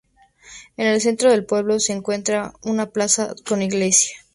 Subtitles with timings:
[0.77, 4.15] En el centro del pueblo se encuentra una plaza con iglesia.